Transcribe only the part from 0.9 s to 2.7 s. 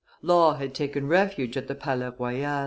refuge at the Palais Royal.